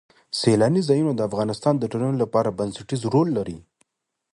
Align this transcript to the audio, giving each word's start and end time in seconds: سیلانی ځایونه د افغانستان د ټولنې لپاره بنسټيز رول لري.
سیلانی 0.39 0.81
ځایونه 0.89 1.11
د 1.15 1.21
افغانستان 1.29 1.75
د 1.77 1.83
ټولنې 1.91 2.17
لپاره 2.23 2.55
بنسټيز 2.57 3.01
رول 3.13 3.27
لري. 3.37 3.57